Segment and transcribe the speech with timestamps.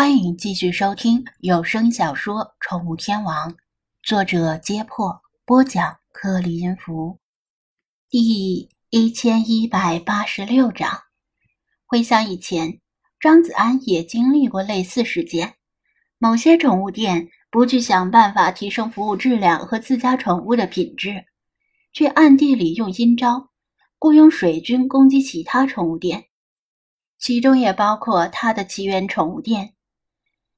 [0.00, 3.50] 欢迎继续收听有声小说《宠物天王》，
[4.02, 7.18] 作者：揭破，播讲：克里音符，
[8.08, 10.88] 第一千一百八十六章。
[11.84, 12.80] 回想以前，
[13.20, 15.56] 张子安也经历过类似事件。
[16.16, 21.26] 某些宠物店不去想办法提升服务质量和自家宠物的品质，
[21.92, 23.50] 却暗地里用阴招，
[23.98, 26.24] 雇佣水军攻击其他宠物店，
[27.18, 29.74] 其中也包括他的奇缘宠物店。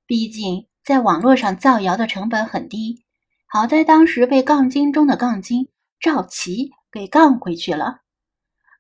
[0.06, 3.04] 毕竟，在网络上造谣的成本很低，
[3.46, 5.68] 好在当时被杠精中的杠精
[6.00, 8.00] 赵琦给杠回去了。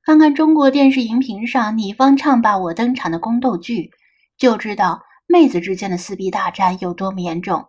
[0.04, 3.92] 看看中国电视荧屏上你方唱罢我登场的宫斗剧，
[4.36, 7.66] 就知道妹子之间的撕逼大战有多么严重。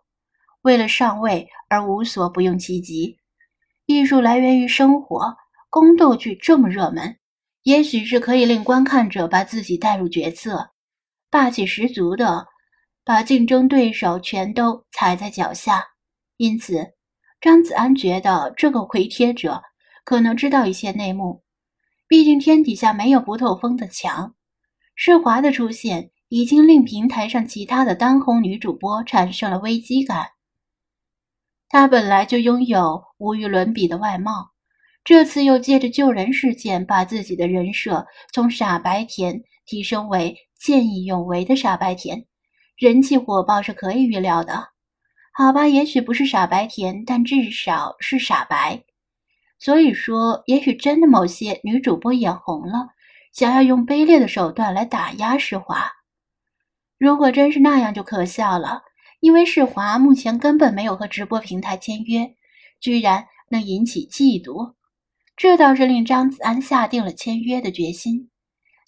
[0.63, 3.19] 为了上位而无所不用其极，
[3.85, 5.35] 艺术来源于生活，
[5.69, 7.17] 宫斗剧这么热门，
[7.61, 10.71] 也许是可以令观看者把自己带入角色，
[11.29, 12.47] 霸气十足的。
[13.05, 15.85] 把竞争对手全都踩在脚下，
[16.37, 16.93] 因此
[17.41, 19.61] 张子安觉得这个回帖者
[20.05, 21.43] 可能知道一些内幕。
[22.07, 24.35] 毕竟天底下没有不透风的墙，
[24.95, 30.27] 世华的出现已经令平台上其他的当红女主播产生了危机感。
[31.67, 34.51] 她本来就拥有无与伦比的外貌，
[35.03, 42.25] 这次又借着救人事件把自己的人设从傻白甜提升为见义勇为的傻白甜。
[42.77, 44.69] 人气火爆是可以预料的，
[45.31, 45.67] 好吧？
[45.67, 48.83] 也许不是傻白甜，但至少是傻白。
[49.59, 52.89] 所以说，也许真的某些女主播眼红了，
[53.31, 55.89] 想要用卑劣的手段来打压世华。
[56.97, 58.81] 如果真是那样，就可笑了，
[59.19, 62.35] 因为世华目前根本没有和直播平台签约，
[62.81, 64.73] 居然能引起嫉妒，
[65.37, 68.29] 这倒是令张子安下定了签约的决心。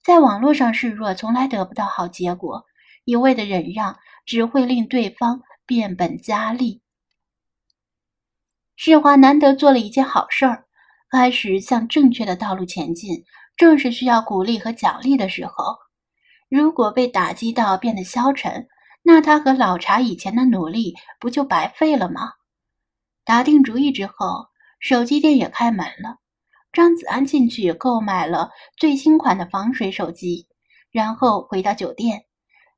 [0.03, 2.66] 在网络上示弱，从来得不到好结果。
[3.06, 6.81] 一味的忍让只会令对方变本加厉。
[8.75, 10.66] 世华难得做了一件好事儿，
[11.09, 13.24] 开始向正确的道路前进，
[13.56, 15.78] 正是需要鼓励和奖励的时候。
[16.50, 18.68] 如果被打击到变得消沉，
[19.03, 22.34] 那他和老茶以前的努力不就白费了吗？
[23.24, 24.47] 打定主意之后，
[24.79, 26.18] 手机店也开门了。
[26.74, 30.47] 张子安进去购买了最新款的防水手机，
[30.91, 32.25] 然后回到酒店。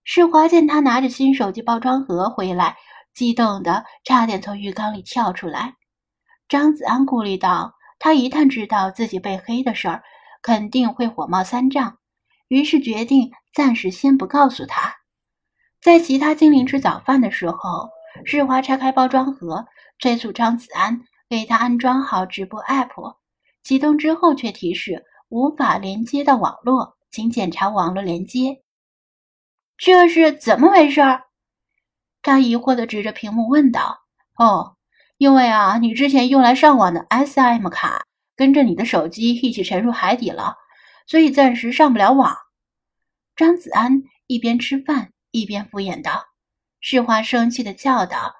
[0.09, 2.77] 世华见他拿着新手机包装盒回来，
[3.13, 5.75] 激动的差点从浴缸里跳出来。
[6.47, 10.01] 张子安顾虑到他一旦知道自己被黑的事儿，
[10.41, 11.97] 肯定会火冒三丈，
[12.47, 14.95] 于是决定暂时先不告诉他。
[15.81, 17.89] 在其他精灵吃早饭的时候，
[18.23, 19.65] 世华拆开包装盒，
[19.99, 23.17] 催促张子安给他安装好直播 app。
[23.61, 28.63] 启动之后却提示无法连接到网络，请检查网络连接。
[29.77, 31.01] 这是怎么回事？
[32.23, 33.99] 他疑惑的指着屏幕问道
[34.37, 34.75] ：“哦，
[35.17, 38.03] 因为啊，你之前用来上网的 SIM 卡
[38.35, 40.55] 跟着你的手机一起沉入海底了，
[41.05, 42.35] 所以暂时上不了网。”
[43.37, 46.25] 张子安一边吃饭一边敷衍道。
[46.81, 48.33] 世华生气的叫道：“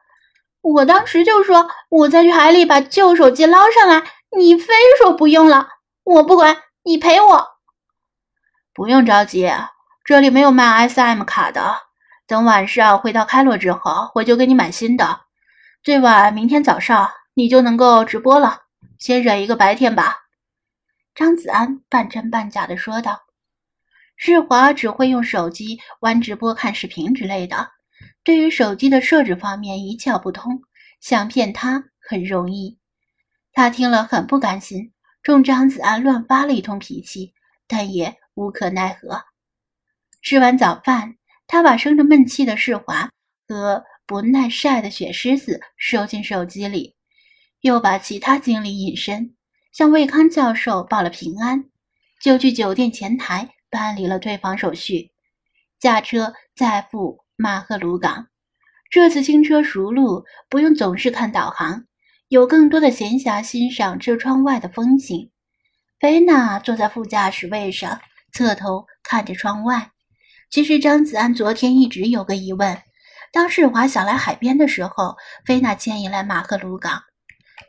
[0.61, 4.03] 我当时就说我再去海里把旧手机捞上来，
[4.35, 5.67] 你非说不用了，
[6.03, 7.47] 我不管，你赔我。”
[8.73, 9.47] 不用着急。
[10.07, 11.75] 这里没有卖 SM 卡的，
[12.25, 15.19] 等晚上回到开罗之后，我就给你买新的。
[15.83, 18.61] 最晚明天早上你就能够直播了，
[18.99, 20.15] 先忍一个白天吧。”
[21.13, 23.19] 张子安半真半假的说道。
[24.15, 27.69] 世华只会用手机玩直播、看视频之类的，
[28.23, 30.61] 对于手机的设置方面一窍不通，
[31.01, 32.79] 想骗他很容易。
[33.51, 37.33] 他听了很不甘心，冲张子安乱发了一通脾气，
[37.67, 39.21] 但也无可奈何。
[40.29, 41.15] 吃完早饭，
[41.47, 43.09] 他把生着闷气的世华
[43.47, 46.95] 和不耐晒的雪狮子收进手机里，
[47.61, 49.33] 又把其他经理隐身，
[49.71, 51.63] 向魏康教授报了平安，
[52.21, 55.11] 就去酒店前台办理了退房手续，
[55.79, 58.27] 驾车再赴马赫鲁港。
[58.89, 61.85] 这次轻车熟路，不用总是看导航，
[62.27, 65.31] 有更多的闲暇欣赏车窗外的风景。
[66.01, 68.01] 菲娜坐在副驾驶位上，
[68.33, 69.91] 侧头看着窗外。
[70.49, 72.81] 其实张子安昨天一直有个疑问：
[73.33, 75.15] 当世华想来海边的时候，
[75.45, 77.03] 菲娜建议来马赫鲁港，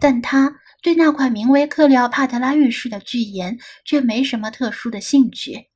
[0.00, 5.68] 但他对那块名为克里奥帕特拉浴室的巨岩却没什么特殊的兴趣。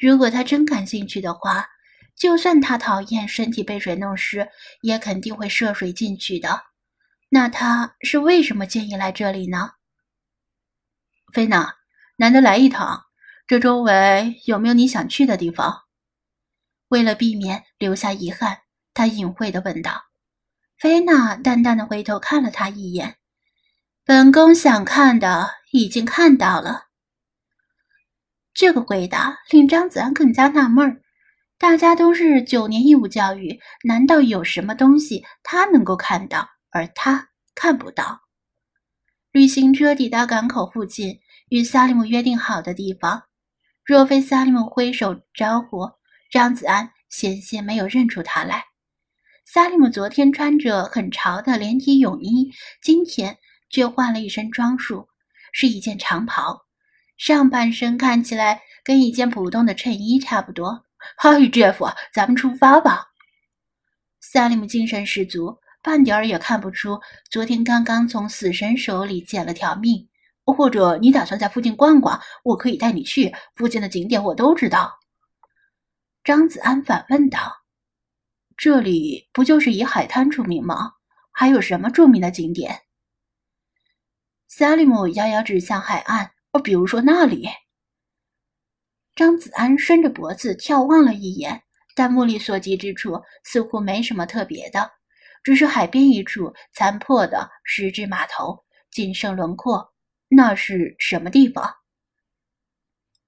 [0.00, 1.66] 如果他真感兴趣的话，
[2.16, 4.48] 就算他讨厌身体被水弄湿，
[4.80, 6.62] 也肯定会涉水进去的。
[7.28, 9.70] 那他是为什么建议来这里呢？
[11.32, 11.74] 菲娜，
[12.16, 13.02] 难得来一趟，
[13.46, 15.82] 这周围有没有你想去的地方？
[16.92, 18.58] 为了避免留下遗憾，
[18.92, 20.04] 他隐晦的问道。
[20.76, 23.16] 菲娜淡淡的回头看了他一眼。
[24.04, 26.88] 本宫想看的已经看到了。
[28.52, 31.00] 这个回答令张子安更加纳闷儿。
[31.56, 38.20] 大家都是九年义务教育，难道有什么东西他能够看到，而他看不到？
[39.30, 43.22] 旅行车抵达港口附近，与萨利姆约定好的地方。
[43.82, 45.90] 若非萨利姆挥手招呼，
[46.32, 48.64] 张子安险些没有认出他来。
[49.44, 52.50] 萨利姆昨天穿着很潮的连体泳衣，
[52.82, 53.36] 今天
[53.68, 55.06] 却换了一身装束，
[55.52, 56.58] 是一件长袍，
[57.18, 60.82] 上半身看起来跟一件普通的衬衣差不多。
[61.18, 63.08] 嗨，Jeff，咱们出发吧。
[64.22, 66.98] 萨利姆精神十足，半点儿也看不出
[67.30, 70.08] 昨天刚刚从死神手里捡了条命。
[70.44, 72.18] 或者你打算在附近逛逛？
[72.42, 74.90] 我可以带你去附近的景点，我都知道。
[76.24, 77.64] 张子安反问道
[78.56, 80.92] ：“这里不就是以海滩出名吗？
[81.32, 82.82] 还有什么著名的景点？”
[84.46, 87.48] 萨利姆遥遥指向海岸，哦，比如说那里。
[89.16, 91.64] 张子安伸着脖子眺望了一眼，
[91.96, 94.92] 但目力所及之处似乎没什么特别的，
[95.42, 99.92] 只是海边一处残破的石质码头，仅剩轮廓。
[100.28, 101.74] 那是什么地方？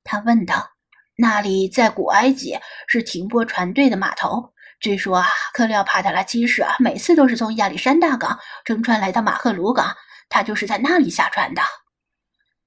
[0.04, 0.73] 他问道。
[1.16, 4.52] 那里在古埃及是停泊船队的码头。
[4.80, 9.94] 据说啊，克里奥帕特拉七世啊，每次都是从亚历山大港乘船来到马赫鲁港，
[10.28, 11.62] 他就是在那里下船的。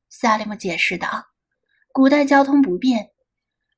[0.09, 1.25] 萨利姆解释道。
[1.91, 3.09] 古代交通不便，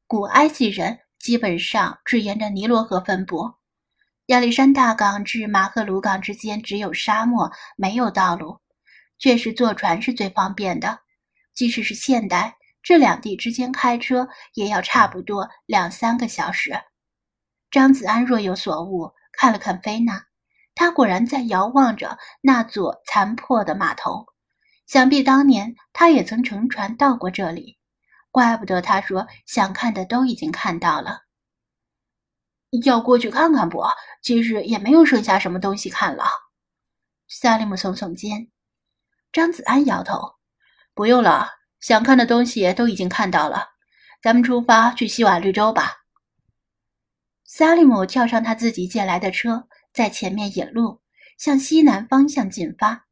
[0.06, 3.50] 古埃及人基本上只沿着尼罗河分布。
[4.28, 8.60] 亚历山大港至马赫鲁港之间只有沙漠，没有道路，
[9.18, 11.00] 确实坐船是最方便的。
[11.54, 16.80] 即使是现代，这两地之间开车也要差不多两三个小时。
[17.72, 20.26] 张子安若有所悟，看了看菲娜，
[20.74, 24.26] 她果然在遥望着那座残破的码头，
[24.88, 27.78] 想必当年他也曾乘船到过这里。
[28.32, 31.24] 怪不得他说想看的都已经看到了，
[32.84, 33.84] 要过去看看不？
[34.22, 36.26] 其实也没有剩下什么东西看了。
[37.28, 38.50] 萨利姆耸耸肩，
[39.32, 40.36] 张子安摇头，
[40.94, 41.48] 不用了，
[41.80, 43.68] 想看的东西都已经看到了。
[44.22, 45.98] 咱们出发去西瓦绿洲吧。
[47.46, 51.02] 萨利姆跳上他自己借来的车，在前面引路，
[51.38, 53.06] 向西南方向进发。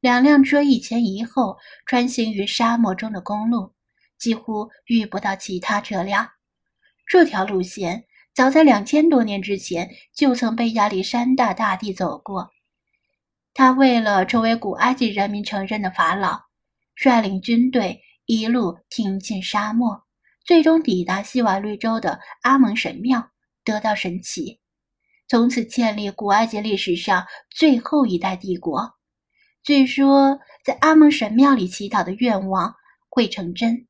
[0.00, 3.74] 两辆车一前一后，穿行于沙漠中的公路。
[4.18, 6.28] 几乎遇不到其他车辆。
[7.06, 12.50] 这条路线早在两千多年之前就曾被亚历山大大帝走过。
[13.54, 16.47] 他为了成为古埃及人民承认的法老，
[16.98, 20.02] 率领军队一路挺进沙漠，
[20.44, 23.30] 最终抵达西瓦绿洲的阿蒙神庙，
[23.62, 24.58] 得到神启，
[25.28, 28.96] 从此建立古埃及历史上最后一代帝国。
[29.62, 32.74] 据说，在阿蒙神庙里祈祷的愿望
[33.08, 33.86] 会成真。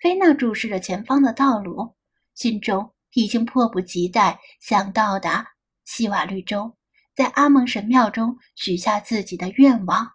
[0.00, 1.94] 菲娜注视着前方的道路，
[2.34, 5.46] 心中已经迫不及待想到达
[5.84, 6.76] 西瓦绿洲，
[7.14, 10.10] 在阿蒙神庙中许下自己的愿望。